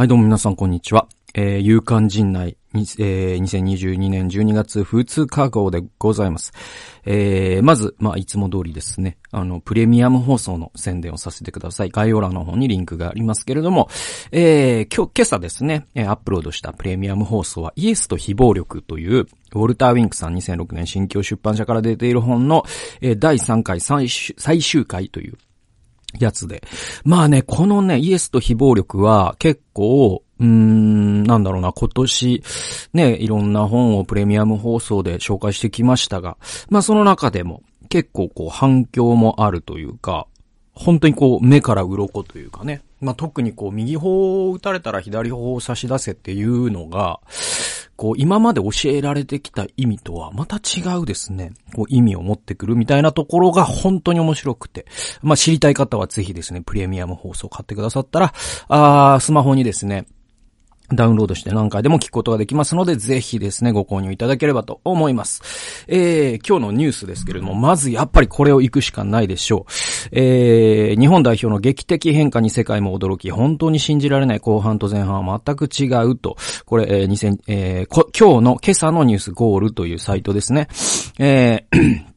[0.00, 1.08] はい、どうも皆さん、こんにちは。
[1.34, 6.54] えー、勇敢陣内、にえー、2022年12月普通カ号でございます。
[7.04, 11.90] えー、まず、まあ、いつも通りですね、あの、プレミアム放送の宣伝をさせてください。
[11.90, 13.90] 概要欄の方にリンクがありますけれども、
[14.32, 22.64] えー、今日、今朝ですね、えアップロードしたプレミアム放送は、イエスと非暴力という、ウォルター・ウィンクさん2006年新京出版社から出ている本の、
[23.02, 24.08] えー、第3回最
[24.62, 25.36] 終回という
[26.18, 26.62] やつで。
[27.04, 32.42] まあね、このね、イエスと非暴力は結構、うーん、なんだろうな、今年、
[32.94, 36.36] ね、いろんな本をプレミアム放送で紹介してきましたが、
[36.68, 40.26] まあその中でも結構こう反響もあるというか、
[40.72, 47.20] 本当にこう目から鱗というかね、まあ特にこう右方を打たれたら左方を差し出せっていうのが、
[48.00, 51.52] こう、今まで教えられてきた意味とはまた違うですね。
[51.74, 54.86] こう、意味を持ってくるみたいなところが本当に面白くて。
[55.20, 58.32] まあ、知りたい方はぜひですね、プレミアム放送を買ってくださったら、
[58.68, 60.06] あ、スマホにですね、
[60.92, 65.42] ダウンロードして何回でも聞くことができますので、ぜひですね、ご購入いただければと思います。
[65.88, 69.72] えー、今日のニュースですけれども、まずやっぱりこれを行くしかないでしょう。
[70.12, 80.68] えー、日本代表の劇的変化に世界も驚き、本当に信じられない後半と前半は全く違うと、これ、えー、2000、えー、今日の今朝のニュースゴールというサイトですね。
[81.18, 82.09] えー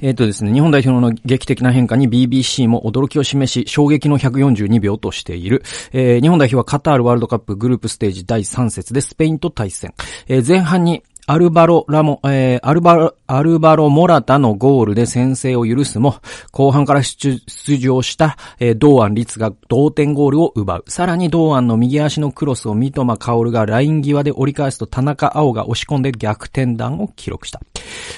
[0.00, 5.62] えっ、ー、とですね、日本代表の劇的な変化に BBC も驚きを示し、衝撃の142秒としている。
[5.92, 9.94] えー、日本代表はカタールワールドカップグループステージ第3節でスペインと対戦。
[10.26, 16.14] えー、前半にアルバロ・ラモ、えー、アルバロ、アルバロ・モラタのゴールで先制を許すも、
[16.52, 17.38] 後半から出
[17.76, 20.84] 場した、えー、堂安律が同点ゴールを奪う。
[20.88, 27.60] さらに堂安の右足のクロスを三笘薫がライン際で折り返すと田中青が押し込んで逆転弾を記録した。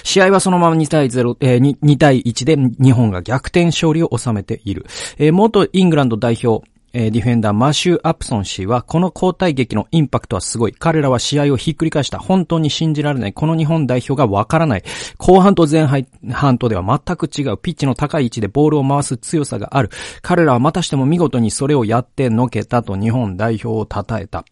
[0.03, 4.85] 試合はそのまま2対0、えー、2, 2対1で日本が逆転勝利を収めている。
[5.17, 10.73] えー、元イングランド代表、えディフェンダーマシュー・アプソン氏は、この交代劇のインパクトはすごい。
[10.73, 12.19] 彼らは試合をひっくり返した。
[12.19, 13.33] 本当に信じられない。
[13.33, 14.83] この日本代表がわからない。
[15.17, 15.85] 後半と前
[16.31, 17.57] 半とでは全く違う。
[17.57, 19.89] ピッチの高い位置でボールを回す強さがある。
[20.21, 24.43] 彼らはまたしても見事にそれをやってのけたと日本代表を称えた。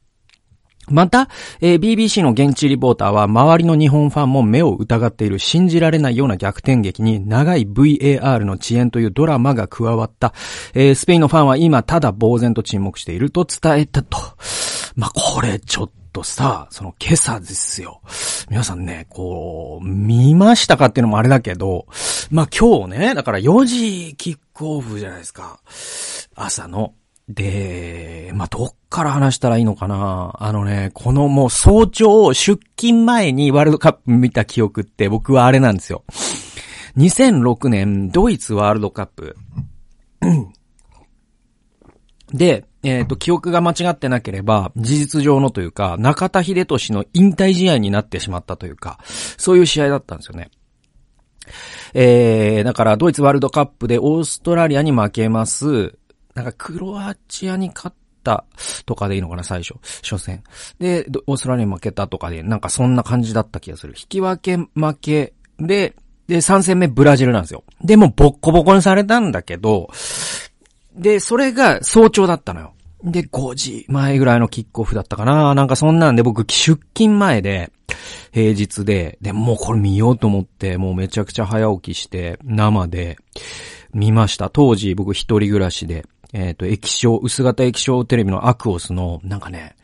[0.90, 1.30] また、
[1.62, 10.34] えー、BBC の現地リポーターは周りの日本ファンも目を疑っている信じられないような逆転劇に長い VAR の遅延というドラマが加わった。
[10.74, 14.18] えー、スペインのファンは今ただ呆然と沈黙していると伝えたと。
[14.96, 18.02] まあ、これちょっとさ、その今朝ですよ。
[18.50, 21.86] 皆さんね、こう、見ましたかっていうのもあれだけど、
[22.32, 25.60] まあ今日ね、だから4時キックオフじゃないですか。
[26.36, 26.94] 朝の。
[27.30, 30.36] で、まあ、どっから話したらいいのかな？
[30.40, 36.04] あのね、このもう早朝、出勤前にワールドカップ見た記憶って僕はあれなんですよ。
[36.98, 39.36] 2006年、ドイツワールドカップ。
[42.34, 49.00] で、えっ、ー、と、記憶が間違ってなければ、事実上のというか、中田秀俊の引退試合になってしまったというか、
[49.38, 50.50] そういう試合だったんですよね。
[51.94, 55.99] えー、だからドイツワールドカップでオーストラリアに負けます。
[56.40, 58.46] なんかクロアチアに勝った
[58.86, 59.76] とかでいいのかな、最初。
[60.02, 60.42] 初戦。
[60.80, 63.94] で、オーストラリアに負けたとかで、なんかそんな感じだった気がする。
[63.98, 65.96] 引き分け負けで、
[66.28, 67.66] で、3戦目ブラジルなんですよ。
[67.84, 69.90] でもボッコボコにされたんだけど、
[70.96, 72.74] で、それが早朝だったのよ。
[73.04, 75.54] で、5時前ぐらいのキックオフだったかな。
[75.56, 77.72] なんかそんなんで僕出勤前で、
[78.32, 83.18] 平日で、で、もうこれ見ようと思って、もうめちゃくちゃ早起きして、生で
[83.94, 84.50] 見ました。
[84.50, 89.76] 当時僕一人暮らしで、えっ、ー、と、液晶、薄型液晶テレビのアクオスの、なんかね、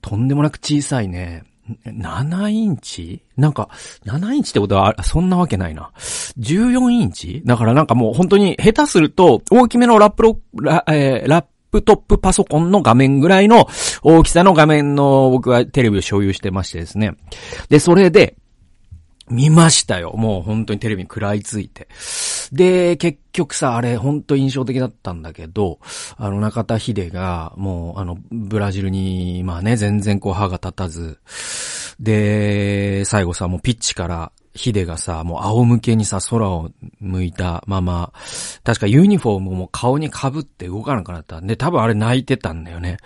[0.00, 1.44] とんでもなく小さいね、
[1.84, 3.22] 7インチ？
[3.36, 3.68] なんか、
[4.06, 5.92] 7インチってことは、そんなわけないな。
[6.38, 7.42] 14インチ？
[7.44, 13.68] だからなんかもう本当に下手すると、大きめのラップロ、ラ,、えー、ラップトップパソコンの画面ぐらいの
[14.02, 17.16] 大きさの画面の僕はテレビを所有してましてですね。
[17.68, 18.36] で、それで、
[19.30, 20.12] 見ましたよ。
[20.16, 21.88] もう本当にテレビに食らいついて。
[22.52, 25.78] で、結局さ、あれ本当印象的だったんだけど、
[26.16, 31.18] あの中田秀が、もうあの、ブラジルに、まあね、全然こう歯が立たず、
[32.00, 36.70] で、最後さ、もうピッチから、ヒデがさ、もう仰向けにさ、空を
[37.00, 38.12] 向いたまま、
[38.64, 41.40] 確かユニフォームも顔に被って動かなくなった。
[41.40, 42.96] で、多分あれ泣いてたんだよね。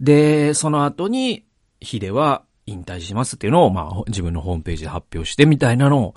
[0.00, 1.44] で、その後に、
[1.80, 6.14] ヒデは、引退しますっていうのを、まあ、自分のホームページで発表してみたいなのを、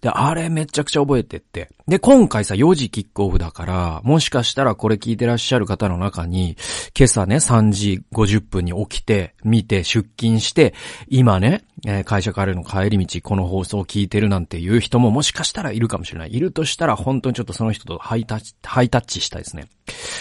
[0.00, 1.70] で、あれめちゃくちゃ覚えてって。
[1.86, 6.56] で、今回さ、4時キックオフだから、もしかしたらこれ聞いてらっしゃる方の中に、
[6.96, 10.74] 今朝ね、3時50分に起きて、見て、出勤して、
[11.08, 16.34] 今ね、え、会社からの帰り道、この放送を聞いてるなんていう人ももしかしたらいるかもしれない。
[16.34, 19.66] いるとしたら、本当にちょっとその人とハイタッチ、ハイタッチしたいですね。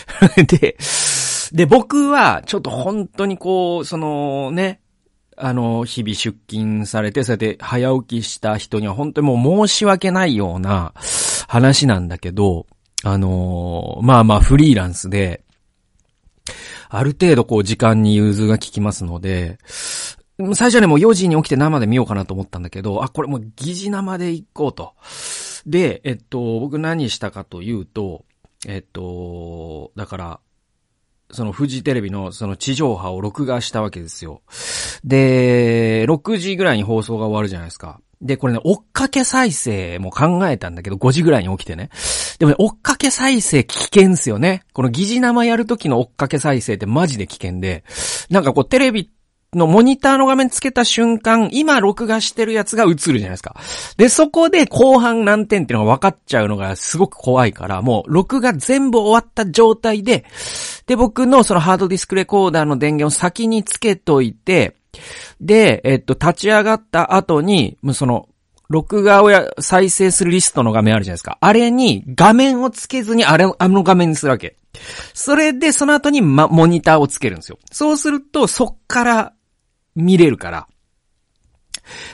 [0.47, 0.77] で、
[1.51, 4.79] で、僕は、ちょっと本当にこう、そのね、
[5.41, 10.93] あの、日々出勤されて、そうやって早起きした人には本当にもう申し訳ないような
[11.47, 12.67] 話なんだけど、
[13.03, 15.43] あの、まあまあフリーランスで、
[16.89, 19.59] ある程度こう時間に融通が効きますので、
[20.55, 24.93] 最初はねもう4時に起きて生で見ようかなと思ったんだけど、あ、これもう疑似生で行こうと。
[25.65, 28.25] で、えっと、僕何したかというと、
[28.67, 30.39] えっと、だから、
[31.31, 34.41] そのフジテレビのその地上波を録画したわけですよ。
[35.03, 38.01] で、6時ぐらいに放送が終わるじゃないですか。
[38.21, 41.89] で、これね、追っかけ再生も考えたんだけど、5時ぐらいに起きてね。
[42.37, 44.63] でもね、追っかけ再生危険っすよね。
[44.73, 47.85] この疑似生やるときの追っかけ再生ってマジで危険で、
[48.29, 49.09] なんかこうテレビ
[49.55, 53.55] のモニターの画面つけた瞬間、今録画してるやつが映るじゃないですか。
[53.97, 60.25] で、そこで後半何点っていうのが分かっちゃうのがすごく怖いから、もう録画全部終わった状態で、
[60.85, 64.75] で、僕のそのハードディスクレコーダーの電源を先につけといて、
[65.41, 68.27] で、えっと、立ち上がった後に、もうその、
[68.69, 71.39] 録画をや再生するリストの画面あるじゃないですか。
[71.41, 74.57] あれに画面をつけずにあれ、あの画面にするわけ。
[75.15, 77.57] それで、その後に、ま、モニターをつけるんですよ。
[77.71, 79.33] そうすると、そっから
[79.99, 80.67] 見れるから、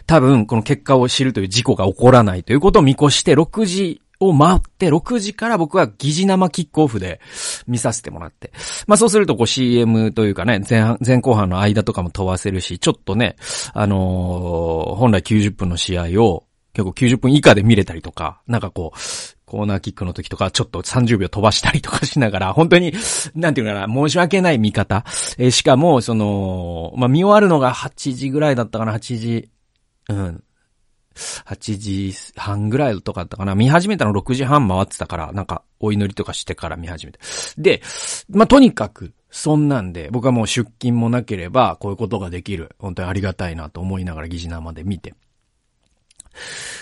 [0.05, 7.19] 多分、この結果を知るという事故が起こらないということを見越して、6時を回って、6時から僕は疑似生キックオフで
[7.67, 8.51] 見させてもらって。
[8.87, 13.35] まあそうするとこう CM というかね、前半、前後半の間とかも飛ばせるし、ちょっとね、
[13.73, 18.99] あのー、本来90分の試合を結構90分以下で見れたりとか、なんかこう、
[19.55, 22.91] コーナーキックの時とか、ちょっと30秒飛ばしたりとかしながら、本当に、
[23.35, 25.05] なんていうかな、申し訳ない見方。
[25.37, 29.49] えー、しかも、その、まあ、見終わるのが8時ぐらいだったかな、8時、
[30.09, 30.43] うん。
[31.45, 33.55] 8時半ぐらいとかだったかな。
[33.55, 37.19] 見始めたの6時半回ってたから、なんか、お祈りとかしてから見始めて。
[37.57, 37.81] で、
[38.27, 42.75] まあ、とにかく、そんなんで、僕はもう出勤もなければ、こういうことができる。
[42.77, 45.13] 本当にありがたいなと思いながら、疑似生で見て。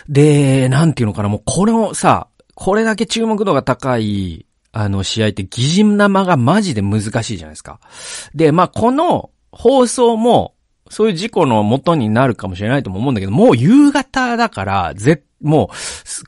[0.10, 7.80] で、なんていうのかな、もうこのさ、これだけ注目度が高い、あの試合って疑似生がマジで難しいじゃないですか。
[8.34, 10.56] で、まあ、この放送も、
[10.90, 15.76] そういう事故の元になるかもしれないとも思うんだけど、もう夕方だから、ぜ、もう、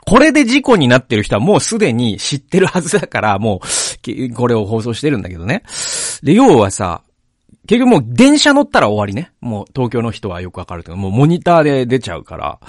[0.05, 5.63] これで事故になってる人はもうすでに知ってるはずだから、もう、これを放送してるんだけどね。
[6.23, 7.01] で、要はさ、
[7.67, 9.31] 結局もう電車乗ったら終わりね。
[9.41, 12.59] もう東京の人はよくわかるけど、もうモニターで出ちゃうから、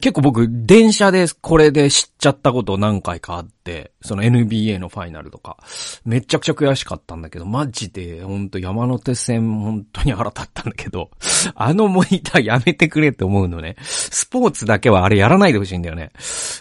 [0.00, 5.56] 結構僕、電車でこれで知っちゃったこと何回かあって、その NBA のファイナルとか、
[6.04, 11.10] めちゃくちゃ悔しかったんだけど、マジで、ほんと山手線本当に腹立ったんだけど、
[11.54, 13.76] あのモニターやめてくれって思うのね。
[13.82, 16.12] スポーツだけはあれやらないでほしいんだよね。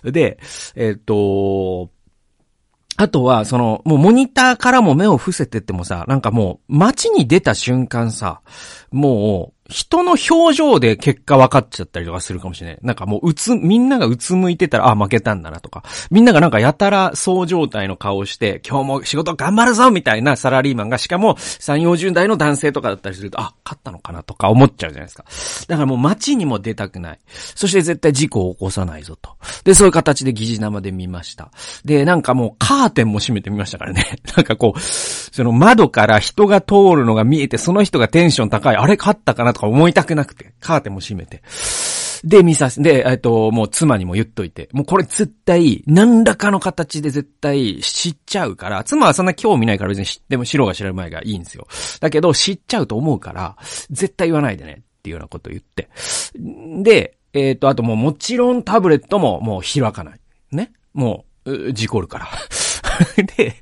[0.03, 0.39] で、
[0.75, 1.89] えっ、と、
[2.97, 8.41] あとは、その、もうモニターからも目を伏せてってもさ、なんかもう、街に出た瞬間さ、
[8.91, 12.79] もう、人の表情で結果分かっちゃったりとかするかもしれない。
[12.83, 15.83] なんかもううつ、みんながうつむいてたら、あ、負けたんだなとか。
[16.11, 25.25] みんながなんかやたらそう状態の顔をして、今日も仕事頑張るぞみたいなサラリーマンが、しかも3、40代の男性とかだったりすると、あ、勝ったのかなとか思っちゃうじゃないですか。
[25.67, 27.19] だからもう街にも出たくない。
[27.55, 29.35] そして絶対事故を起こさないぞと。
[29.63, 31.49] で、そういう形で疑似生で見ました。
[31.83, 34.19] で、なんかもうカーテンも閉めてみましたからね。
[34.37, 41.41] なんかこう、その窓から人が通るのが見えて、その人がテンション高い、あれ勝ったかなとか思いたくなくて、カーテンも閉めて。
[42.25, 51.67] で、見させ、で、えっと、もう妻にも言っといて、もうこれ絶対、何らかの形で絶対知っちゃうから、妻はそんな興味ないから別に知っても、知ろうが知らる前がいいんですよ。
[52.01, 53.55] だけど、知っちゃうと思うから、
[53.89, 55.89] 絶対言わないでね、っていうようなことを言って。
[56.83, 60.19] で、えっ、と、あともうもちろんタブレットももう開かない。
[60.51, 60.73] ね。
[60.93, 62.27] もう、事故るから。
[63.37, 63.55] で、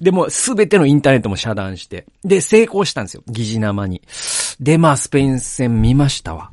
[0.00, 3.22] でもすべてのインターネットも遮断して、で、成功したんですよ。
[3.26, 4.02] 疑似生に。
[4.60, 6.50] で、まあ、スペイン戦見ましたわ。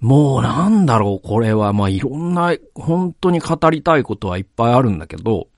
[0.00, 5.48] もうなんだろう、これは、まあ、いろんな、本当に語りたいことはいっぱいあるんだけど、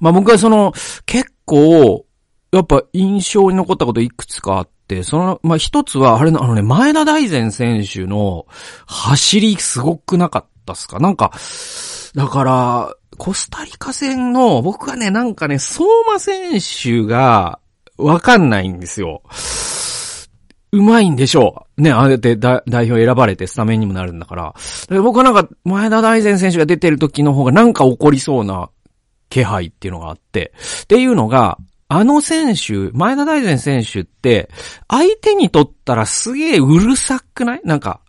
[0.00, 0.72] まあ僕はその、
[1.06, 2.04] 結構、
[2.52, 8.46] やっぱ印象に残ったこといくつかあって、その、まあ一つは、あれの、あのね、前田大然選手の
[8.86, 10.98] 走りすごくなかったっすか？
[10.98, 11.32] なんか、
[12.14, 17.58] だから、コスタリカ戦の、僕はね、なんかね、相馬選手が、
[17.98, 19.22] わかんないんですよ。
[20.70, 21.82] うまいんでしょう。
[21.82, 24.42] ね、あれで代表選ばれてスタメンにもなるんだから。
[24.52, 24.54] か
[24.90, 28.70] ら僕はなんか、前田大然選手が出てる時の方がなんか起こりそうな
[29.30, 30.52] 気配っていうのがあって。
[30.84, 31.58] っていうのが、
[31.88, 34.50] あの選手、前田大然選手って、
[34.88, 37.62] 相手にとったらすげえうるさくない？
[37.64, 38.02] なんか、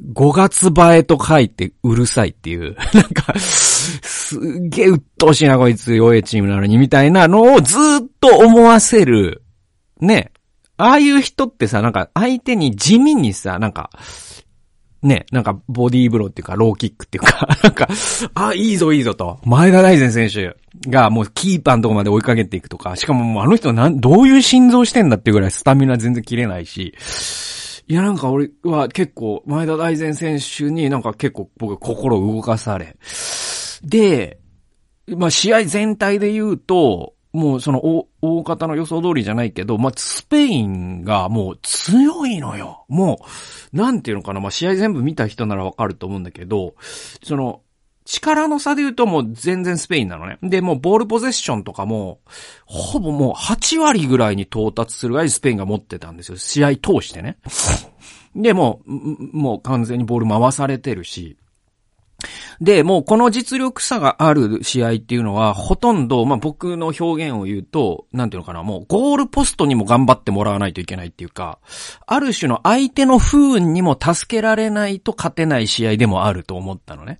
[0.00, 7.80] 5月映えと書いてうるさいっていう、 なんか、すっげえ鬱陶しいなこいつ弱いチームなのにみたいなのをずっ
[8.20, 9.42] と思わせる、
[10.00, 10.32] ね。
[10.78, 13.90] ああいう人ってさ、なんか相手に地味にさ、なんか、
[15.02, 17.88] ね、なんかボディーブローっていうか、ローキックっていうか、 なんか、
[18.34, 19.40] あ、いいぞいいぞと。
[19.44, 20.56] 前田大然選手
[20.88, 26.94] がもうキーパーのとこまで追いかけていくとか、しかももうあの人なん、どういう心臓してんだっていうぐらいスタミナ全然切れないし、
[27.88, 32.96] いやなんか俺は結構、前田大然選手になんか結構僕心動かされ。
[33.82, 34.38] で、
[35.08, 42.84] まあ試合全体で言うと、もうその大、大方の予想通りじゃないけど、まあ、スペインがもう強いのよ。
[42.88, 43.24] も
[43.72, 46.74] う、なんていうのかな、まあ、試合全部見た人ならわかると思うんだけど、
[47.22, 47.62] その、
[48.04, 50.38] 力の差で言うともう全然スペインなのね。
[50.42, 52.20] で、もうボールポゼッションとかも、
[52.64, 56.38] ほぼもう8割ぐらいに到達するぐらいスペインが持ってたんですよ。
[56.38, 57.38] 試合通してね。
[58.34, 61.36] で、もう、もう完全にボール回されてるし、
[62.60, 71.58] で、もうこの実力差がある試合っていうのは、ほとんど、まあ、僕の表現を言うと、なんていうのかな、もうゴールポストにも頑張ってもらわないといけないっていうか、
[72.06, 77.18] ある種の相手の不運にも助けられないと勝てない試合でもあると思ったのね。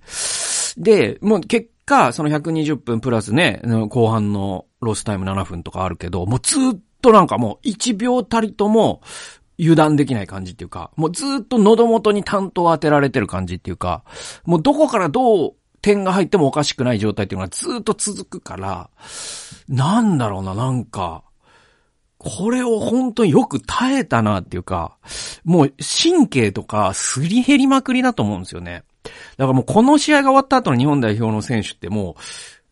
[0.77, 9.03] で、もう結果、その120分プラスね、後半のロスタイム7分とかあるけど、もうずっとなんかもう1秒たりとも、
[9.59, 14.03] 油断できない感じっていうか、もうずっと喉元に担当を当てられてる感じっていうか、
[14.45, 18.91] もうどこからどう点が入ってもおかしくない状態っていうのがずっと続くから、
[19.69, 21.23] なんだろうな、なんか、
[22.19, 24.97] これを本当によく耐えたなっていうか、
[25.45, 28.85] もう神経とかすり減りまくりだと思うんですよね。
[29.03, 32.23] だからもうこの試合が終わった後の日本代表の選手ってもう、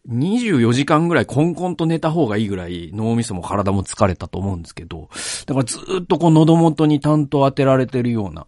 [0.08, 5.10] 24時間ぐらいコンコンと寝た方がいいぐらい脳みそも体も疲れたと思うんですけど、
[5.46, 8.46] だからずっとこう喉元に担当当てられてるような、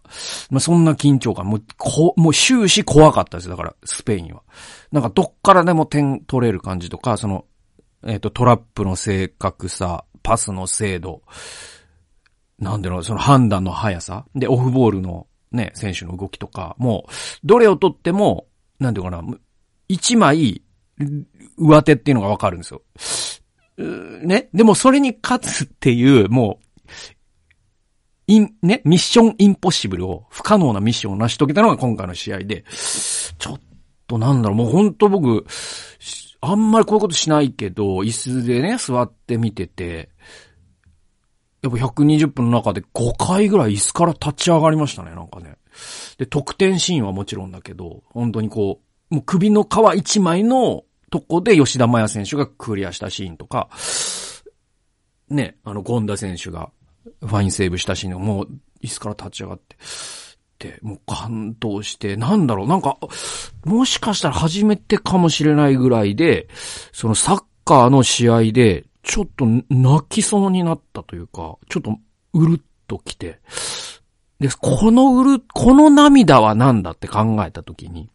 [0.49, 4.41] まあそんな緊張感、もうこ、もう終始怖かったですだからスペインは。
[4.91, 7.45] なんかどっからでも点取れる感じとか、その、
[8.05, 11.21] えっ、ー、とトラップの正確さ、パスの精度、
[12.57, 17.11] なんだろう、その判断の速さ、で、オフボールのね、選手の動きとか、もう、
[17.43, 18.47] どれを取っても、
[18.79, 19.23] なんていうかな、
[19.87, 20.61] 一枚、
[21.57, 22.81] 上手っていうのがわかるんですよ。
[24.23, 24.49] ね？
[24.53, 26.65] でもそれに勝つっていう、もう、
[28.27, 32.63] イン、ね、ミッションインポッシブルを、不可能なミッションを成し遂げたのが今回の試合で、
[33.37, 33.59] ちょっ
[34.07, 35.45] となんだろう、もう本当僕、
[36.41, 40.09] あんまりこういうことしないけど、椅子でね、座って見てて、
[41.63, 45.55] やっぱ120分の中で5回ぐらい椅子から立ち上がりましたね、なんかね。
[46.17, 53.69] で、得点シーンはもちろんだけど、本当にこう、もう首の皮一枚のとこで吉田麻也選手がクリアしたシーンとか、
[55.29, 56.69] ね、あの、権田選手が
[57.21, 58.47] ファインセーブしたシーンもう
[58.83, 59.77] 椅子から立ち上がって、
[60.59, 62.97] で、もう感動して、なんだろう、なんか、
[63.65, 66.47] もしかしたら初めてかもしれないぐらいで、
[66.91, 71.97] そのサッカーの試合で、ちょっと泣きそうになったというか、ちょっと
[72.33, 73.39] うるっと来て、
[74.39, 78.09] で、このうる、この涙は何だって考えたときに、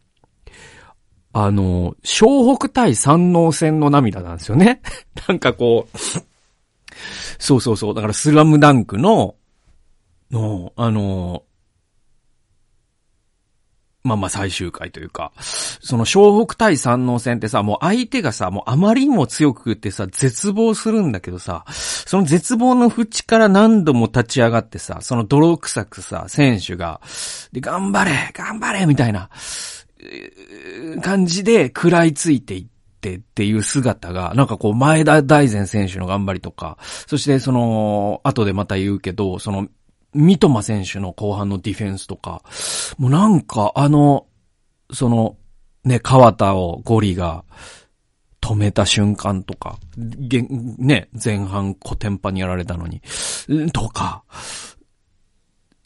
[1.31, 4.81] あの、湘北対山王戦の涙なんですよね。
[5.27, 5.97] なんかこう、
[7.37, 7.95] そうそうそう。
[7.95, 9.35] だからスラムダンクの、
[10.31, 11.43] の、あの、
[14.09, 27.01] まあまあ最終回というか、その湘北対山王戦ってさ、もう相手がさ、もうあまりにも強くってさ、絶望するんだけどさ、その絶望の淵から何度も立ち上がってさ、その泥臭くさ、選手が、
[27.51, 29.29] で、頑張れ頑張れみたいな、
[31.01, 32.65] 感じで食らいついていっ
[33.01, 39.67] てっていう姿が、なんかこう前田大然選手の頑張りとか、そしてその、後でまた言うけど、その、
[40.13, 42.41] 三笘選手の後半のディフェンスとか、
[42.97, 44.27] もうなんかあの、
[44.91, 45.37] その、
[45.83, 47.43] ね、川田をゴリが
[48.41, 53.01] 止めた瞬間とか、ね、前半コテンパにやられたのに、
[53.71, 54.23] とか、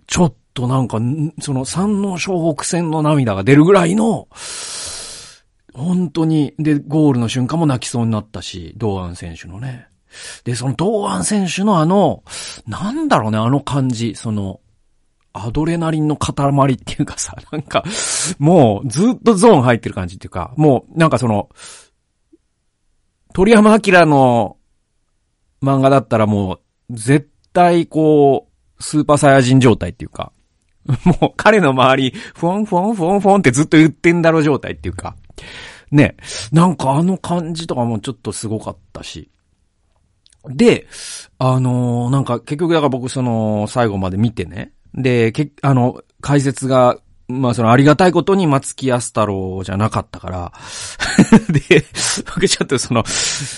[0.07, 0.99] ちょっとなんか、
[1.41, 4.27] その山王湘北戦の涙が出るぐらいの、
[5.73, 9.87] 本当に、で、ゴールの瞬間も泣きそうになったし、堂安選手のね。
[10.43, 12.23] で、その堂安選手のあの、
[12.67, 14.59] なんだろうね、あの感じ、その、
[15.33, 17.83] アドレナリンの塊っていうかさ、 なんか、
[18.37, 21.49] もうずっとゾーン入ってる感じっていうか、もうなんかその、
[23.33, 24.57] 鳥山明の
[25.61, 30.31] 漫画だったらもう、絶対こう、スーパーサイヤ人状態っていうか、
[31.05, 35.15] もう彼の周り、フォンフォンフォンフォンってずっと言ってんだろ状態っていうか、
[35.91, 36.15] ね、
[36.51, 39.29] なんかあの感じとかもちょっとすごかったし。
[40.49, 40.87] で、
[41.39, 44.73] あのー、なんか結局だから僕その最後まで見てね。
[44.93, 46.97] で、け、あの、解説が
[47.27, 50.51] まあそのありがたいことに松木安太郎じゃなかったから
[51.49, 51.85] で、
[52.25, 53.03] 僕ちょっとその、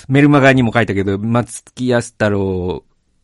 [0.07, 2.83] メルマガにも書いたけど、松木安太郎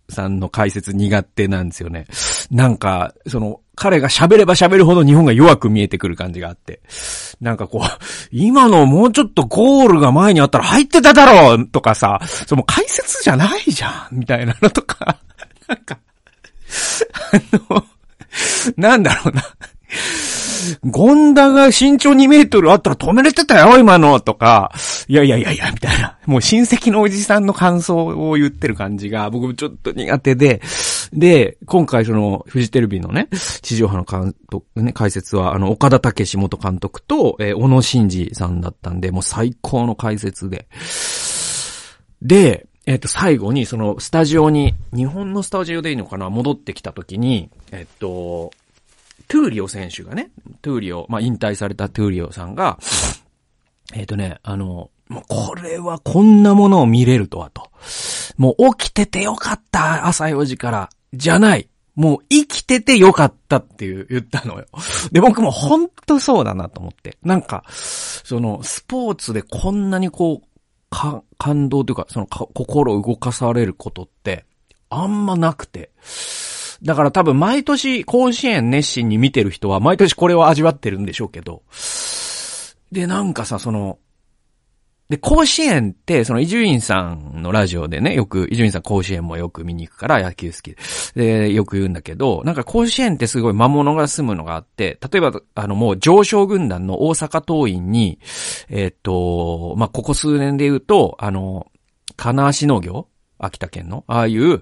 [0.10, 2.08] さんの解説苦手なんですよね。
[2.51, 6.81] なんか、その、彼が喋れば喋るほど日本が弱く見えてくる感じがあって。
[7.39, 7.81] なんかこう、
[8.31, 15.17] 今のもうちょっとゴールが前にあったら入ってただろうとかさ、その解説じゃないじゃんみたいなのとか、
[15.67, 15.98] なんか、
[17.31, 17.86] あの、
[18.75, 19.43] なんだろうな。
[20.84, 24.72] ゴンダが身長2メートルあったら止めれてたよ、今のとか、
[25.08, 26.18] いやいやいやいや、みたいな。
[26.25, 30.62] もう親戚のおじさんの感想を言ってる感じが、僕もちょっと苦手で、
[31.13, 33.27] で、今回その、フジテレビのね、
[33.62, 40.68] 地上波の監督、ね、解説は、あの、岡田武史元監督と、えー、小野伸二さんだったんで、もう最高の解説で。
[42.22, 48.51] で、えっ、と、最後に、その、スタジオに、日本のスタジオでいいのかな戻ってきた時に、えっ、と、
[49.31, 50.29] トゥーリオ選手がね、
[50.61, 52.77] トゥーリオ、まあ、引退されたトゥーリオさんが、
[53.93, 57.69] えっ、とね、あの、もうこれはこんなものを見れるとはと。
[58.35, 60.89] もう起きててよかった、朝4時から。
[61.13, 61.69] じゃない。
[61.95, 64.65] もう生きててよかったっていう言ったのよ。
[65.13, 67.17] で、僕も本当そうだなと思って。
[67.23, 70.47] なんか、その、スポーツでこんなにこう、
[70.89, 74.43] か、感動というか、その心を動かされることって、
[74.89, 75.91] あんまなくて。
[76.83, 81.63] だから多分毎年甲子園熱心に見てる人は毎年これを味わってるんでしょうけど。
[82.91, 84.00] で、なんかさ、その、
[85.11, 90.75] で、甲子園って、その伊集院さんのラジオでね、よく、伊集院さん甲子園もよく見に行くから野球好き
[91.15, 98.19] で、よく言うんだけど、なんか甲子園ってすごい魔物が住むのがあって、例えば、あのもう上昇軍団の大阪桐蔭に、
[98.69, 101.67] え、っと、まあ、ここ数年で言うと、あの、
[102.15, 103.07] 金足農業
[103.45, 104.62] 秋田県の、ああいう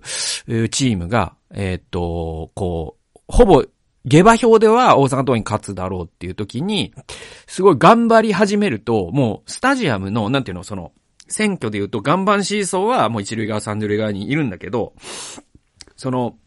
[0.69, 3.63] チームが、えー、っと、こう、ほぼ
[4.05, 6.93] 下馬評では大阪桐蔭勝つだろうっていう時に、
[7.47, 10.91] すごい頑張り始めると、もうスタジアムの、なんていうの、その、
[11.27, 14.93] 選挙で言うと岩盤支持層はもう一塁側三塁側にいるんだけど、
[15.95, 16.37] その、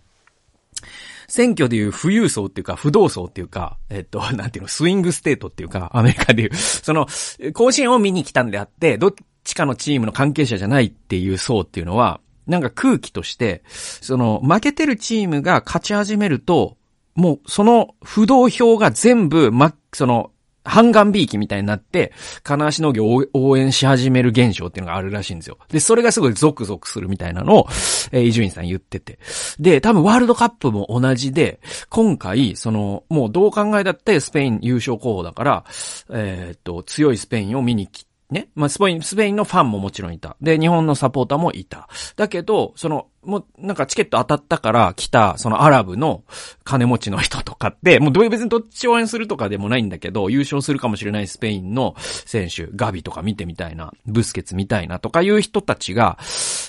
[1.28, 7.06] 選挙でいう浮遊層っていうか、浮動層っていうか、えっと、 なんていうの、スイングステートっていうか、アメリカでいう、その、
[7.54, 16.76] 甲子園を見に来たんであって、どっちかのチームの関係者じゃないっていう層っていうのは、なんか空気として、その、負けてるチームが勝ち始めると、
[17.14, 20.30] もう、その不動票が全部、ま、その、
[20.64, 22.12] 半眼ビーキみたいになって、
[22.44, 25.58] 金足農業を応援し始める現象っていうのがあるらしいんですよ。
[25.68, 27.68] で、それがすごいゾクゾクするみたいなのを、
[28.12, 29.18] えー、伊集院さん言ってて。
[29.58, 35.64] で、多分ワールドカップも同じで、今回、その、もうどう考えだってスペイン優勝候補だから、
[36.10, 38.48] えー、っと、強いスペインを見に来ね。
[38.54, 40.36] まあ、スペイン、スペインのファンももちろんいた。
[40.40, 41.88] で、日本のサポーターもいた。
[42.16, 46.24] だけど、その、もう、なんかチケット当たったから来た、そのアラブの
[46.64, 56.18] 金持ちの人とかって、もう別にどっち応援するとかでもないんだけど、優勝するかもしれないスペインの選手、ガビとか見てみたいな、ブスケツみたいなとかいう人たちが、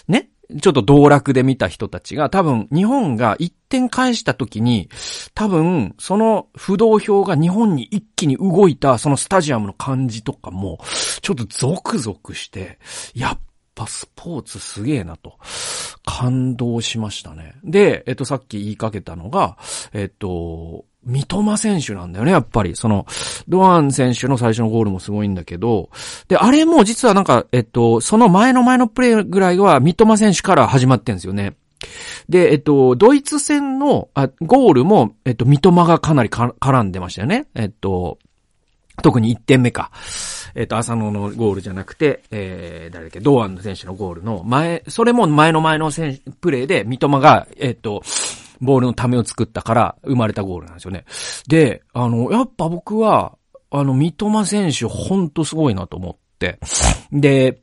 [0.07, 0.29] ね、
[0.61, 4.89] ちょっと道楽で見た人たちが、多分日本が一点返した時に、
[5.33, 10.79] 多分その不動票が日本に一気に動いたそのスタジアムの感じとかも、
[11.21, 12.79] ちょっとゾクゾクして、
[13.13, 13.39] やっ
[13.75, 15.37] ぱスポーツすげえなと、
[16.05, 17.55] 感動しましたね。
[17.63, 19.57] で、えっとさっき言いかけたのが、
[19.93, 22.75] えっと、三笘選手なんだよね、やっぱり。
[22.75, 23.05] その、
[23.47, 25.89] ドアン選手の最初のゴールもすごいんだけど、
[26.27, 31.55] で、あれも実はなんか、えっと、その前の前のプレーぐらいは三笘選手から始まってんですよね。
[32.29, 37.47] で、えっと、ドイツ戦の、あ、ゴールも、えっと、三笘がかなり絡んでましたよね。
[37.55, 38.17] えっと、
[39.01, 39.91] 特に1点目か。
[40.55, 48.03] えっ、と、浅野のゴールじゃなくて、えー、誰だっけ、堂安選手のゴールの前、それも前の前の選手プレーで、三笘が、えっ、と、
[48.63, 51.05] ボールのためを作ったから生まれたゴールなんですよね。
[51.47, 53.37] で、あの、やっぱ僕は、
[53.69, 56.59] あの、三笘選手ほんとすごいなと思って。
[57.11, 57.61] で、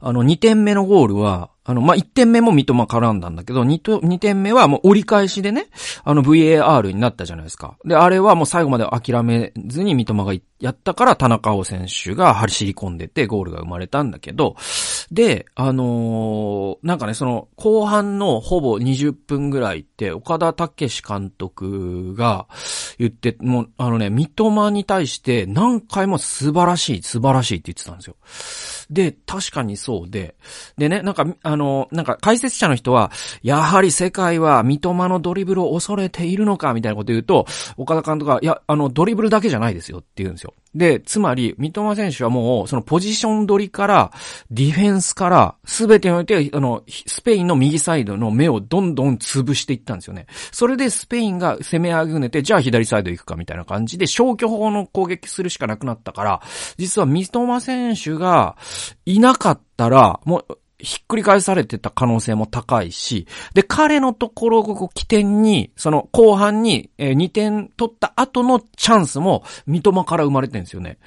[0.00, 5.68] あの、2点目のゴールは、あの、まあ、1点目も三笘絡んだんだけど、2と、2点目はもう折り返しでね、
[6.02, 7.76] あの VAR になったじゃないですか。
[7.84, 14.56] で、あれはもう最後まで諦めずに三笘がやったから田中碧選手が走り込んでてゴールが生まれたんだけど、
[15.12, 22.48] で、あのー、なんかね、その、後半のほぼ20分ぐらいって、岡田武史監督が
[22.98, 28.16] 言って、もう、あのね、三笘に対して何回も素晴らしい、素晴らしいって言ってたんですよ。
[28.90, 30.34] で、確かにそうで、
[30.76, 40.54] でね、なんか、あの、なんか解説者の人は、やはり世界は三笘のドリブルを恐れているのかみたいなこと言うと、岡田監督が、いや、あの、ドリブルだけじゃないですよって言うんですよ。
[40.74, 44.12] で、つまり、三笘選手はもう、そのポジション取りから、
[44.50, 50.26] ディフェンスから、すべてにおいて、あの、スペインの右サイドの目をどんどん潰していったんですよね。
[50.52, 56.42] それでスペインが攻めあぐねて、じゃあ左サイド行くかみたいな感じで、消去法の攻撃するしかなくなったから、
[56.76, 58.56] 実は三笘選手が
[59.06, 70.98] いなかったら、もう、ひっくり返されてた可能性も高いし、で、彼のところをこ起点に、その後半に2点取った後のチャンスも三笘から生まれてるんですよね。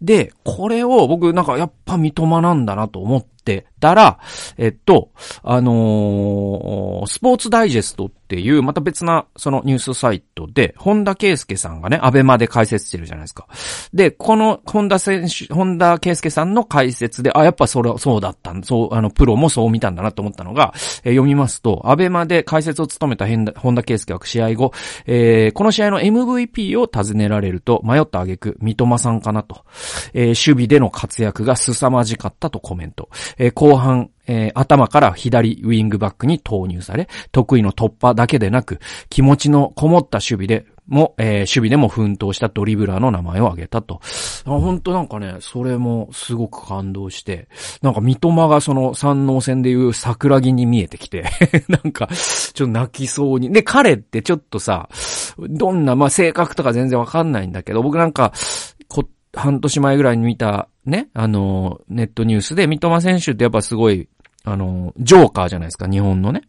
[0.00, 4.18] で、これを僕なんかやっぱ三笘なんだなと思ってたら、
[4.56, 5.10] えっと、
[5.42, 13.46] あのー、スポーツダイジェストっていう、また別な、そのニュースサイトで、本田圭介さんがね、アベマで解説してるじゃないですか。
[13.92, 23.26] で、この、本田選手、本田圭介さんの解説で、あ、やっぱそれ、そうだったん、そう、あの、プロもそう見たんだなと思ったのが、えー、読みますと、アベマで解説を務めた
[23.58, 24.72] 本田圭介は試合後、
[25.06, 29.64] えー、この試合の MVP を尋ねられると、迷った挙句、三笘さんかなと、
[30.14, 33.10] えー、守備での活躍が凄まじかったとコメント。
[33.38, 44.00] えー、後半、えー、頭から左ウィングバックに投入され、得意の突破だけでなく、気持ちのこもった守備でも、えー、守備でも奮闘したドリブラーの名前を挙げたと。
[44.44, 47.48] 本当なんかね、それもすごく感動して、
[47.82, 51.24] なんか三笘がその三能戦でいう桜木に見えてきて
[51.68, 53.52] なんか、ちょっと泣きそうに。
[53.52, 54.88] で、彼ってちょっとさ、
[55.38, 58.32] どんな、まあ、性格とか全然わかんないんだけど、僕なんか、
[58.88, 64.08] こ、半年前ぐらいに見た、ね、あの、ネットニュースで、三笘選手ってやっぱすごい、
[64.44, 66.42] あの、ジョーカーじゃないですか、日本のね。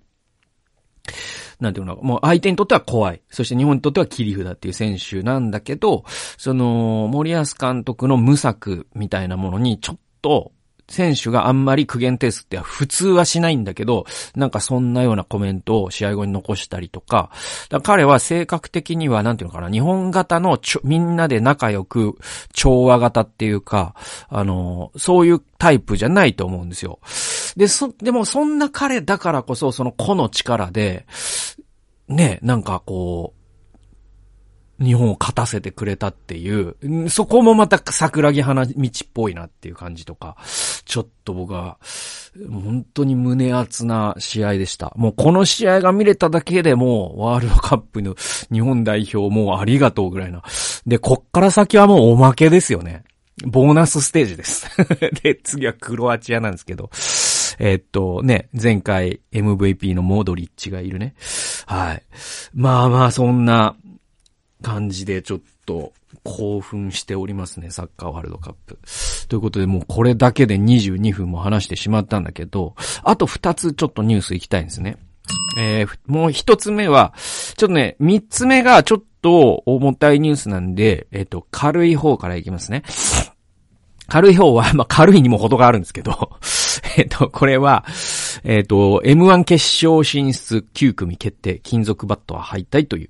[1.59, 3.21] なんていうのもう相手にとっては怖い。
[3.29, 6.03] そして日本にとっては切り札っていう選手なんだけど、
[6.37, 10.51] その、森保監督の無策みたいなものにちょっと、
[10.93, 17.31] 選手があんまり苦言呈すって普通はしないんだけど、なんかそんなようなコメントを試合後に残したりとか、
[17.69, 22.17] か彼は性格的には、なんていうのかな、日本型のちょ、みんなで仲良く
[22.53, 23.95] 調和型っていうか、
[24.29, 26.99] あの、そういうタイプじゃないと思うんですよ。
[27.57, 31.05] で、そ、でもそんな彼だからこそ、その個の力で、
[32.07, 33.42] ね、なんかこう、
[34.83, 38.75] 日本を勝たせてくれたっていう、そこもまた桜木花道っ
[39.13, 40.37] ぽいなっていう感じとか、
[40.85, 41.77] ちょっと僕は、
[42.49, 44.91] 本当に胸熱な試合でした。
[44.95, 48.15] もうこの試合が見れただけでもワールドカップの
[48.51, 50.43] 日本代表もうありがとうぐらいな。
[50.85, 53.03] で、こっから先はもうおまけですよね。
[53.45, 54.67] ボーナスステージです。
[55.23, 56.89] で、次はクロアチアなんですけど。
[57.59, 61.15] え、っとね、前回 MVP のモードリッチがいるね。
[61.65, 62.03] はい。
[62.53, 63.75] まあまあ、そんな
[64.63, 68.79] 感じでちょっと興奮しておりますね、サッカーワールドカップ。
[69.27, 72.73] ということで、もうこれだけで22分も話してしまったんだけど、
[73.03, 74.97] あと2つちょっとニュース行きたいんですね。
[75.57, 77.13] えー、もう1つ目は、
[77.57, 82.83] ちょっとね、3つ目がちょっと重たいニュースなんで、えっ、ー、と、軽い方からいきますね。
[84.07, 86.31] 軽い方は、まあ、軽いにも程があるんですけど、
[86.97, 87.85] えっと、これは、
[88.43, 93.09] えっと、M1 決勝進出9組決定、金属バットは敗退という、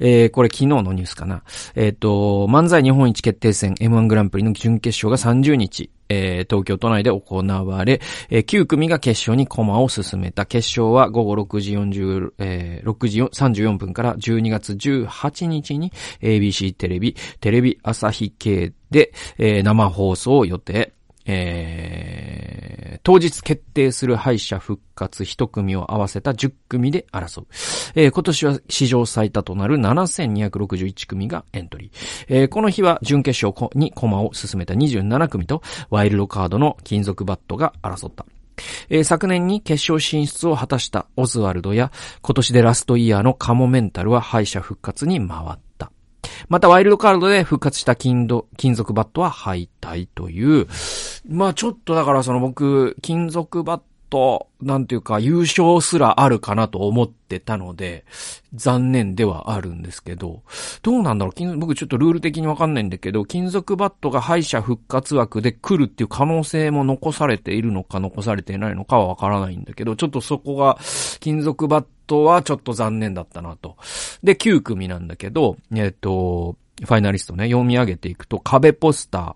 [0.00, 1.42] えー、これ昨日のニュースかな。
[1.74, 8.00] えっと、漫才日本一決定戦 M1 グランプリの準決勝が30日、えー、東京都内で行われ、
[8.30, 10.46] えー、9組が決勝に駒を進めた。
[10.46, 20.92] 決勝は午後6時40、えー、6時34分から12月18日に ABC テレビ、テレビ朝日系で、えー、生放送を予定。
[21.30, 22.27] えー、
[23.08, 27.46] 当日決定する敗者復活一組を合わせた10組で争う。
[27.94, 31.90] えー、今年は史上最多となる7261組がエントリー。
[32.28, 38.26] えー、この日は準決勝に駒を進めた27組とワイルドカードの金属バットが争った。
[38.90, 41.90] えー、昨年に決勝進出を果たしたオズワルドや
[42.20, 45.90] 今年でラストイヤーのカモメンタルは敗者復活に回った。
[46.48, 50.66] またワイルドカードで復活した金金属バットは敗退という、
[51.28, 58.04] まあちょっとだからその僕、金属バットト、なんていうか優勝すらあるかなと思ってたので、
[58.54, 60.42] 残念ではあるんですけど、
[60.82, 61.56] どうなんだろう？
[61.58, 70.78] 僕ちょっとルール的にわかんないんだけど、金属バットが敗者復活枠で来るっていう可能性も残されているのか残されていないのかはわからないんだけど、ちょっとそこが
[71.20, 73.76] 金属バットはちょっと残念だったなと。
[74.22, 79.34] で、9組なんだけど、えっ、と、ファイナリストね、読み上げていくと、壁ポスター、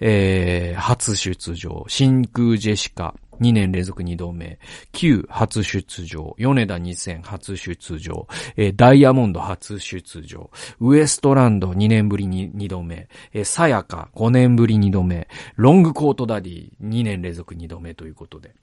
[0.00, 4.58] えー、初出場、真空ジェシカ、2年連続2度目、
[4.92, 18.54] Q 初出場、米田2000初出場、えー、ダイヤモンド初出場、ウエストランド2年ぶりに2度目、えー、さやか5年ぶり2度目、ロングコートダディ2年連続2度目ということで。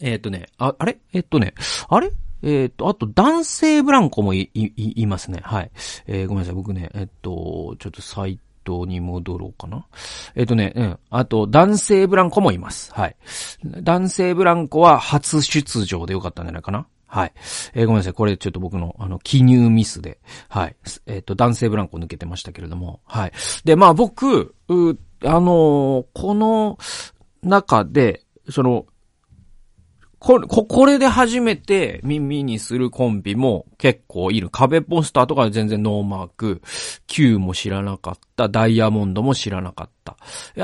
[0.00, 0.98] えっ、とね、あ、あれ？
[1.12, 1.54] えっ、とね、
[1.88, 2.12] あれ？
[2.42, 5.40] えっ、と、あと男性ブランコもい、い、いますね。
[5.42, 5.70] はい。
[6.06, 6.54] えー、ごめんなさい。
[6.54, 9.86] 僕ね、えっ、と、ちょっとサイトに戻ろうかな。
[10.34, 10.98] えっ、とね、うん。
[11.10, 12.92] あと、男性ブランコもいます。
[12.92, 13.16] はい。
[13.64, 16.86] 男性ブランコは初出場でよかったんじゃないかな。
[17.06, 17.32] はい。
[17.74, 18.12] えー、ごめんなさい。
[18.12, 20.76] これちょっと僕の、あの、記入ミスで、はい。
[21.06, 23.32] えっ、と、男性ブランコ抜けてましたけれども、はい。
[23.64, 26.78] で、まあ僕、う、あの、この
[27.42, 28.86] 中で、その、
[30.26, 34.50] これ、これで初めて耳にするコンビも結構いる。
[34.50, 36.62] 壁ポスターとか全然ノーマーク。
[37.06, 38.48] Q も知らなかった。
[38.48, 40.16] ダイヤモンドも知らなかった。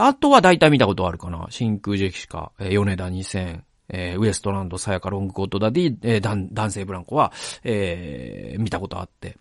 [0.05, 1.47] あとは大体見たことあるかな。
[1.51, 9.37] 真空ジェシカ、え米田2000、えー、ウエストランド、さやかロングコートダディ、えー、男性ブランコは、えー、見たことあって。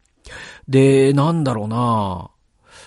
[0.67, 2.40] で、なんだろうなぁ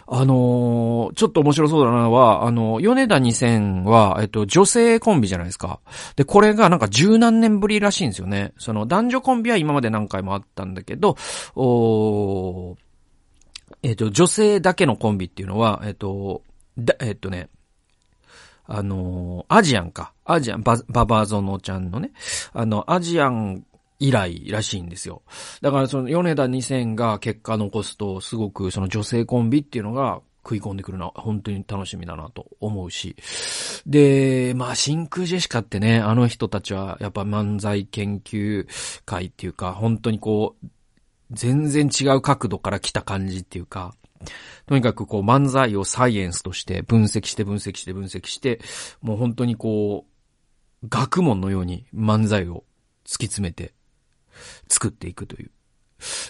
[0.07, 5.81] あのー、ちょっと面白そうだなのは、あの、米田2000は、えっと、女性コンビじゃないですか。
[6.17, 8.53] で、これがなんか十何年ぶりらしいんですよね。
[8.59, 11.17] その男女コンビは今まで何回もあったんだけど、
[11.57, 12.77] お
[13.83, 16.43] えっと、女性だけのコンビっていうのは、えっと、
[16.77, 17.49] だ、えっとね、
[18.67, 20.13] あのアジアンか。
[20.25, 22.13] アジアン、バ、ババゾノちゃんのね、
[22.55, 23.65] あの、アジアン
[23.99, 25.23] 以来らしいんですよ。
[25.61, 33.17] だからその米田2000が結果残すと、すごくその女性コンビっていうのが食い込んでくるのは本当に楽しみだなと思うし。
[33.87, 38.67] で、まあ、真空ジェシカってね、あの人たちはやっぱ漫才研究
[39.07, 40.67] 会っていうか、本当にこう、
[41.31, 43.95] 全然違う角度から来た感じっていうか、
[44.67, 48.61] とにかくこう漫才をサイエンスとして分析して分析して分析して、
[49.01, 52.65] もう本当にこう、学問のように漫才を
[53.07, 53.73] 突き詰めて
[54.69, 55.51] 作っていくという。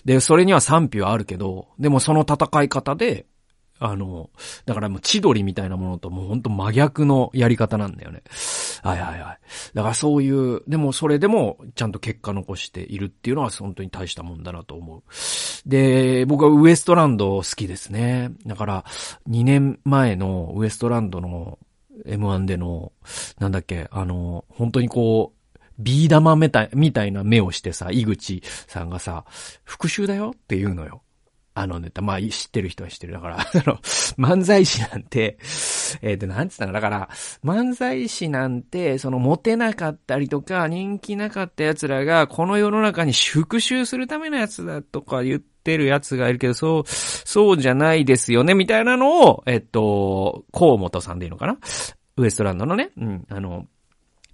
[0.04, 3.26] で、それには賛否はあるけど、でもその戦い方で、
[3.80, 4.30] あの、
[4.66, 8.22] だからもう千鳥みたいなものともうほんと真逆のやり方なんだよね。
[8.82, 9.38] はいはいはい。
[9.74, 15.02] だからそういう、でもそれでもちゃんと結果残しているっていうのは本当に大したもんだなと思う。
[15.66, 18.30] で、僕はウエストランド好きですね。
[18.46, 18.84] だから
[19.28, 21.58] 2年前のウエストランドの
[22.06, 22.92] M1 での、
[23.38, 25.43] なんだっけ、あの、本当にこう、
[25.78, 29.24] ビー玉みたい、みたいな目をしてさ、井口さんがさ、
[29.64, 31.02] 復讐だよって言うのよ。
[31.56, 33.12] あのネタ、まあ、知ってる人は知ってる。
[33.12, 33.76] だから、 あの、
[34.18, 35.38] 漫才師なんて、
[36.02, 36.72] えっ、ー、と、なんつったの？
[36.72, 37.08] だから、
[37.44, 51.56] 漫才師なんて、その、モテなかったりとか、人気なかった奴らが、この世の中に復讐するためのやつだとか言ってる奴がいるけど、そう、そうじゃないですよね、みたいなのを、えっと、河本さんでいいのかな？
[52.16, 53.66] ウエストランドのね、うん、あの、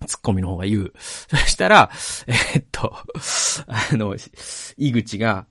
[0.07, 0.93] ツッコミの方が言う。
[0.99, 1.91] そしたら、
[2.27, 2.95] え、っと、
[3.67, 4.17] あの、
[4.77, 5.47] 井口が、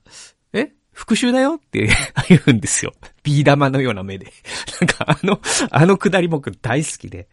[0.52, 1.88] え復讐だよって
[2.28, 2.92] 言うんですよ。
[3.22, 4.32] ビー玉のような目で。
[4.80, 7.28] なんかあの、あのくだり僕大好きで。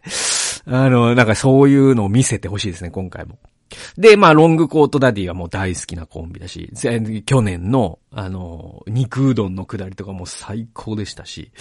[0.65, 3.39] あの、なんかそういうのを見せてほしいですね、今回も。
[3.97, 6.71] で、まあ、ロングコートダディはもう大好きなコンビだし、
[7.25, 11.51] 去年の、あの、肉うどんのくだりとかも最高でしたし、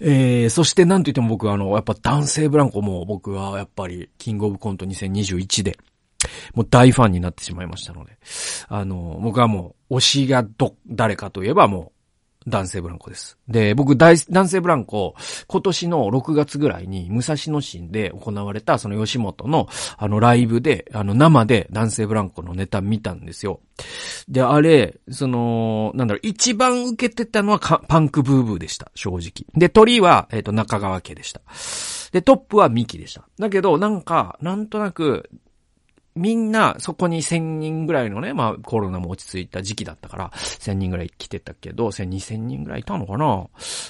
[0.00, 5.78] えー、そしてなんと言っても僕はあの、やっぱ男性ブランコも僕はやっぱり、キングオブコント2021で、
[6.54, 8.16] もう大ファンになってしまいましたので、
[8.68, 11.95] あの、僕はもう、推しがど、誰かといえばもう、
[12.46, 13.38] 男性ブランコです。
[13.48, 15.14] で、僕、男性ブランコ、
[15.48, 23.60] 今年の6月ぐらいに、武蔵野市で行われた、その吉本の、あの、ライブで、あの、生で男性ブランコのネタ見たんですよ。
[24.28, 29.46] で、あれ、その、なんだろう、一番受けてたのはパンクブーブーでした、正直。
[29.54, 31.40] で、鳥は、えっ、ー、と、中川家でした。
[32.12, 33.24] で、トップはミキでした。
[33.38, 35.28] だけど、なんか、なんとなく、
[36.16, 43.46] みんなそこに1000人ぐらいのね、まあコロナも落ち着いた時期だったから、1000人ぐらい来てたけど、1000、2000人ぐらいいたのかな。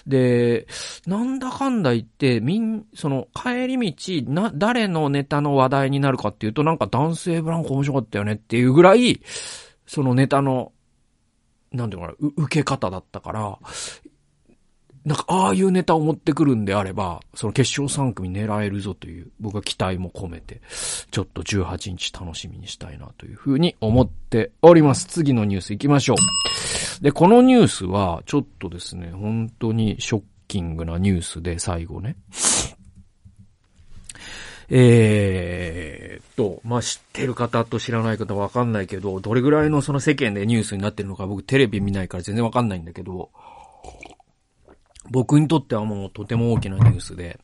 [0.07, 0.67] で、
[1.07, 9.21] なんだかんだ言って、みん、その帰り道、な、誰のネタの話題になるかっていうと、なんか男性ブランコ面白かったよねっていうぐらい、
[9.87, 10.73] そのネタの、
[11.73, 13.59] なんていうのかな、受け方だったから、
[15.07, 20.61] なんか、ああいうネタを持ってくるんであれば、その決勝3組狙えるぞという、僕は期待も込めて、
[21.13, 25.07] ちょっと18日楽しみにしたいなというふうに思っております。
[25.07, 27.05] 次のニュース行きましょう。
[27.05, 32.17] で、このニュースは、ちょっとですね、本当にショッキングなニュースで、最後ね。
[34.69, 43.31] えーと、まあ、知ってる方と知らない方わかんないけど、どれぐらいのその世間でニュースになってるのか僕テレビ見ないから全然わかんないんだけど、
[45.11, 47.39] 僕にとってはもうとても大きなニュースで、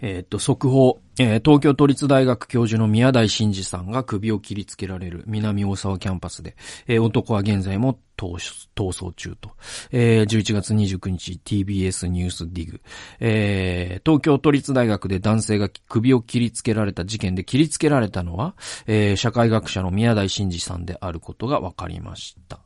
[0.00, 1.00] え、っと、速報。
[1.18, 6.56] えー、東京都立大学教授の宮台真司さんが首を切りつけられる南大沢キャンパスで、
[6.88, 9.52] えー、男は現在も逃走中と。
[9.92, 12.80] えー、11月29日 TBS ニュースディグ。
[13.20, 22.63] えー、東京都立大学で男性が首を切りつけられた事件で切りつけられたのは、えー、社会学者の宮台真司さんであることが分かりました。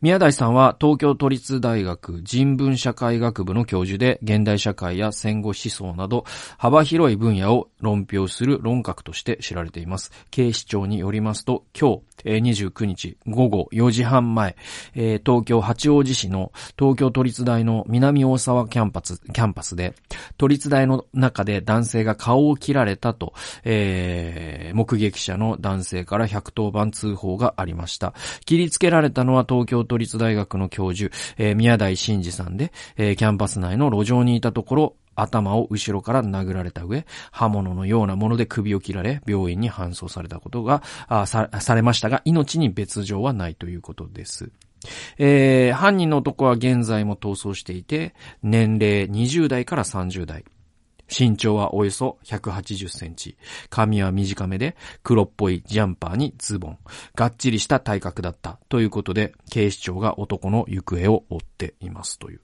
[0.00, 6.24] 宮台さんは東京都立大学人文社会学部の教授で、現代社会や戦後思想など
[6.58, 10.10] 幅広い分野を論評する論客として知られています。
[10.30, 14.56] 警視庁によりますと、今日、29日午後4時半前、
[14.94, 19.94] 東京八王子市の東京都立大の南大沢キャンパス、キャンパスで、
[20.36, 28.14] 都立大の中で男性が顔を切られたと、えー、目撃者の男性から110番通報がありました。
[28.44, 40.82] 切りつけられたのは東京都立大学の教授、えー、宮台真司さんで、えー、キャンパス内の路上にいたところ、頭を後ろから殴られた上、刃物のようなもので首を切られ、病院に搬送されたことが、
[41.26, 44.50] さ、されましたが、命に別状はないということです。
[45.18, 50.44] えー、犯人の男は現在も逃走していて、年齢20代から30代。
[51.08, 53.36] 身長はおよそ180センチ。
[53.70, 56.78] 髪は短めで黒っぽいジャンパーにズボン。
[57.14, 62.40] がっちりした体格だったということで、警視庁が男の行方を追っていますという。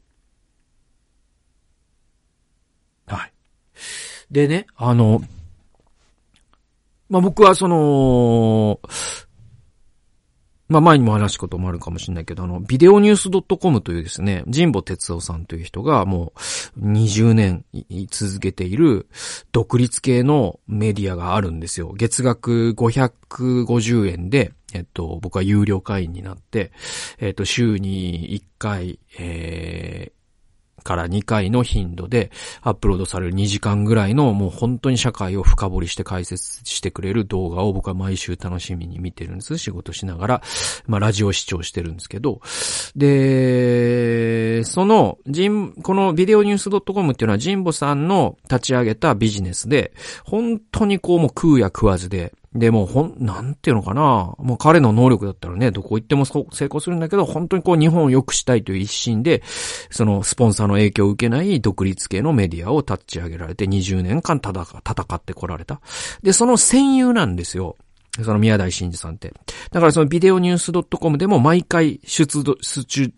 [3.07, 3.33] はい。
[4.31, 5.21] でね、あの、
[7.09, 8.81] まあ、僕はその、
[10.71, 13.29] まあ前にも話したこともあるかもしれないけど、あの、ビデオニュース
[13.59, 16.33] .com というですね、神保哲夫さんという人がも
[16.77, 17.65] う20年
[18.09, 19.09] 続けている
[19.51, 21.93] 独立系のメディアがあるんですよ。
[21.97, 26.71] 月額550円で、えっと、僕は有料会員になって、
[27.19, 30.20] えっと、週に1回、えー、
[30.81, 32.31] から2回の頻度で
[32.63, 39.59] アップロードされる2時間ぐらいのもう本当に社会を深掘りして解説してくれる動画を僕は毎週楽しみに見てるんです。
[39.59, 40.43] 仕事しながら、
[40.87, 42.41] まあラジオ視聴してるんですけど、
[42.97, 49.93] で、その、ジンこのビデオニュース .com っていうのは神保さんの立ち上げたビジネスで、
[50.25, 54.35] 本当にこうもう食うや食わずで、で、もほん、なんていうのかな。
[54.39, 59.43] もう彼の能力だったらね、どこ行っても成功するんだけど、本当にこう日本を良くしたいという一心で、
[59.91, 64.63] そのスポンサーの影響を受けない独立系のメディアを立ち上げられて20年間戦
[65.15, 65.81] ってこられた。
[66.25, 67.77] で、その戦友なんですよ。
[68.21, 69.33] その宮台真司さんって。
[69.71, 73.13] だからそのビデオニュース .com でも毎回出出、出、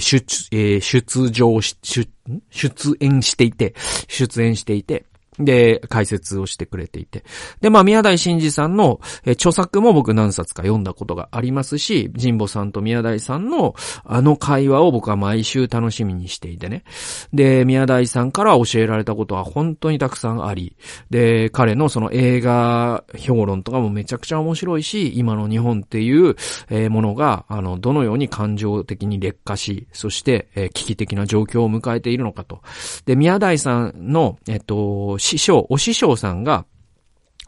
[0.00, 2.08] 出、出場し、出、
[2.50, 3.74] 出演していて、
[4.08, 5.04] 出演していて、
[5.38, 7.24] で、解説をしてくれていて。
[7.60, 16.84] で、まあ、宮台真司さんの、え著作も僕何冊か読んだことがありますし、神保さんと宮台さんのあの会話を僕は毎週楽しみにしていてね。
[17.32, 20.76] で、宮台さんから教えられたことは本当にたくさんあり、
[21.10, 26.36] で、彼のその映画評論とかもめちゃくちゃ面白いし、今の日本っていう、
[26.70, 32.60] えものが、あの、どのように感情的に劣化し、そして、え危機的な状況を迎えているのかと。
[33.06, 36.66] で、宮台さんの、えっと、師匠、お師匠さんが、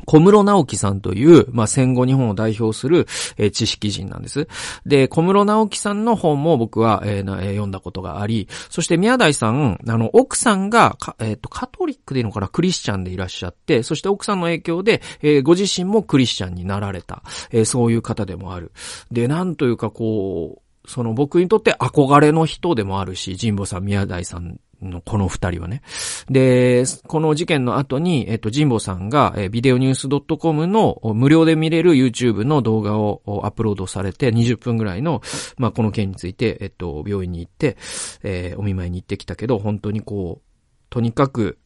[0.04, 3.06] 小室直樹さんという、まあ、戦後日本を代表する、
[3.38, 4.46] えー、知識人なんです。
[4.84, 18.72] で、小室直樹さんの本も僕は、えー、えー、読んだことがあり、そして宮台さん、あの、奥さんが、えっ、と、カトリックでいいのかな、クリスチャンでいらっしゃって、そして奥さんの影響で、えご自身もクリスチャンになられた、えそういう方でもある。
[19.10, 24.60] で、なんというかこう、その僕にとって憧れの人でもあるし、神保さん、宮台さん
[25.04, 25.82] この二人はね。
[26.28, 35.22] で、この事件の後に、えっと、神保さんが、えビデオニュース .com の無料で見れる YouTube の動画をアップロードされて20分ぐらいの、
[35.56, 37.76] まあ、この件について、えっと、病院に行って、
[38.22, 40.46] えー、お見舞いに行ってきたけど、本当にこう、
[40.90, 41.58] とにかく、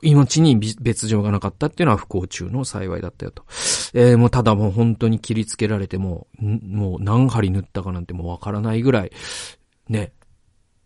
[0.00, 3.44] 命に別状がなかったっていうのは不幸中の幸いだったよと。
[3.94, 9.12] えー、もうただもう本当に切りつけられても、もう何針縫ったかなんてもうわからないぐらい、
[9.88, 10.12] ね、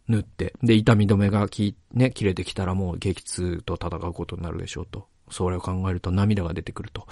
[0.09, 5.07] 塗って、で、痛み止めがき、ね、切れてきたらもう激痛と戦うことになるでしょうと。
[5.31, 7.07] それを考えると涙が出てくると。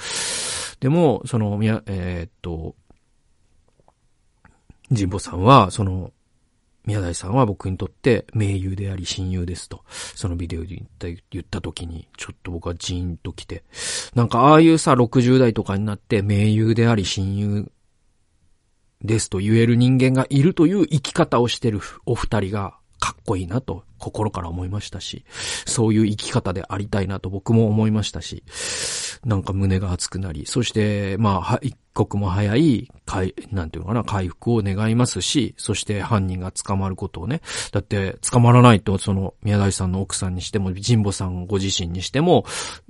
[0.81, 2.75] でも、その、みや、えー、っと、
[4.89, 6.13] 神保さんは、その、
[6.87, 13.65] 宮台さんは僕にとって盟友であり親友ですと、そのビデオで言った言った時に、ちょっと僕はジーンと来て、
[14.15, 17.71] なんかああいうさ、60代とかになって盟友であり親友
[19.03, 25.25] ですと言える人間がいるという生き方をしてるお二人がかっこいいなと心から思いましたし、
[25.67, 28.45] そういう生き方でありたいなと僕も思いましたし、
[29.25, 37.43] なんか胸が熱くなり、そして、まあ、一刻も早い、回、なんていうのかな、回復を願いますし、そして犯人が捕まることをね、
[37.73, 42.47] だって捕まらないと、その、宮台さんの奥さんにしても、神保さんご自身にしても、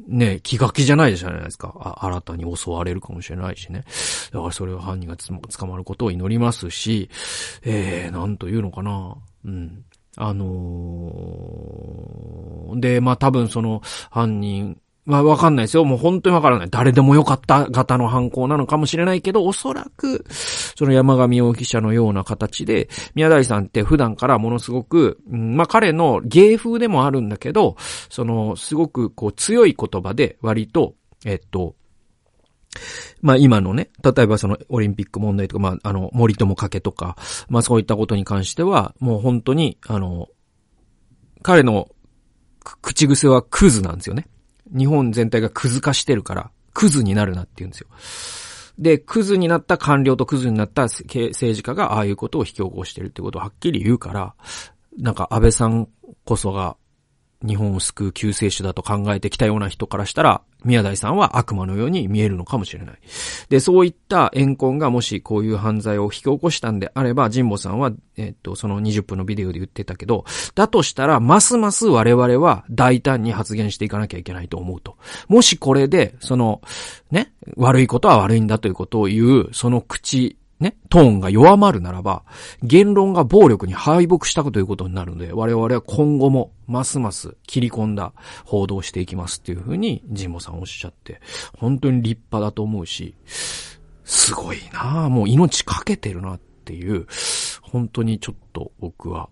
[0.06, 1.74] ね、気が気じゃないじゃないですか。
[1.80, 3.84] あ新たに襲われるかもしれないしね。
[4.32, 7.10] だからそれは犯人が捕まることを祈りますし、
[7.62, 9.84] えー、なんというのかな、うん。
[10.16, 13.80] あのー、で、まあ多分その
[14.10, 15.84] 犯人、まあわかんないですよ。
[15.84, 16.70] もう本当にわからない。
[16.70, 27.76] 誰でもよかった型の犯行なのかもしれないけど、おそらく、その山上容疑者のような形で、宮台さんって普段からものすごく、うん、まあ彼の芸風でもあるんだけど、
[28.08, 30.94] その、すごくこう強い言葉で割と、
[31.24, 31.74] えっと、
[33.20, 37.16] まあ今のね、例えばそのオリンピック問題とか、まああの森友かけとか、
[37.48, 40.28] まあそういったことに関しては、もう本当に、あの、
[41.42, 41.88] 彼の
[42.82, 44.26] 口癖はクズなんですよね。
[44.76, 47.88] 日本全体がクズ化してるから、クズになるなって言うんですよ。
[48.78, 54.34] で、クズになった官僚とクズになった政治家がああいうことを引き起こしてるってことをはっきり言うから、
[54.98, 55.88] なんか安倍さん
[56.24, 56.76] こそが
[57.46, 62.98] 日本を救う救世主だと考えてきたような人からしたら、宮台さんは悪魔のように見えるのかもしれない。
[63.48, 74.96] で、そういった怨恨がもしこういう犯罪を引き起こしたんであれば、神保さんは、えっと、その20分のビデオで言ってたけど、だとしたら、ますます我々は大胆に発言していかなきゃいけないと思うと。
[75.28, 76.60] もしこれで、その、
[77.10, 82.22] ね、悪いことは悪いんだということを言う、その口ね、トーンが弱まるならば、
[82.62, 88.12] 言論が暴力に敗北したということになるので、我々は今後もますます切り込んだ
[88.44, 91.20] 報道していきますっていうふうに、ジンボさんおっしゃって、
[91.56, 93.14] 本当に立派だと思うし、
[94.04, 97.06] すごいなもう命かけてるなっていう、
[97.62, 99.30] 本当にちょっと僕は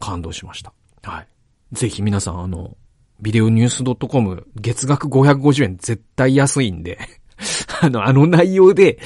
[0.00, 0.72] 感動しました。
[1.02, 1.28] はい。
[1.72, 2.78] ぜひ皆さんあの、
[3.20, 6.98] ビデオニュース .com 月額550円絶対安いんで
[7.82, 8.98] あの、あの内容で、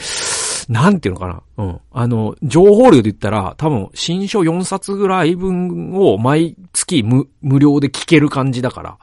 [0.72, 1.42] なんていうのかな？
[1.58, 1.80] うん。
[1.92, 8.98] あの、情報量で言ったら、多分、新書4冊ぐらい分を毎月無、無料で聞ける感じだから、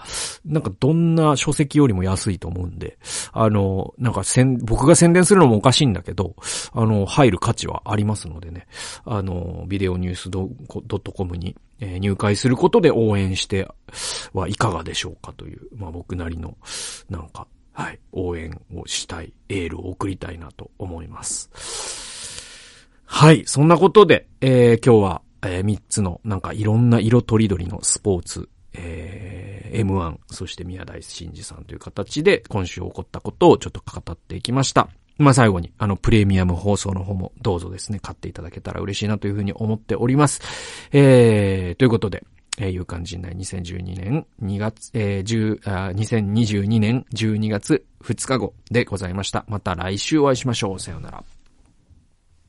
[0.46, 2.98] なんかどんな書籍よりも安いと思うんで、
[3.34, 6.36] あの、なんかせん、僕が宣伝するのもおかしいんだけど、
[6.74, 8.66] あの、入る価値はありますのでね、
[9.06, 13.70] あの、ビデオニュースドットコムに、えー、入会することで応援して
[14.34, 16.58] はいかがでしょうかという、まあ僕なりの、
[17.10, 17.48] なんか、
[17.80, 21.50] はい、応援をしたい、エールを送りたいなと思います。
[23.06, 34.90] はい、そんなことで、えー、今日は、えー、3つの、なんかいろんな色とりどりのスポーツ、えー、M1、そして宮台真司さんという形で、今週起こったことをちょっと語っていきました。
[35.18, 40.42] まあ、最後に、あの、プレミアム放送の方もどうぞですね、買っていただけたら嬉しいなというふうに思っております。
[40.92, 42.26] えー、ということで、
[42.60, 49.46] えー、夕刊陣内2012年2月、えー、10あ、2022年12月2日後でございました。
[49.48, 50.80] また来週お会いしましょう。
[50.80, 51.24] さようなら。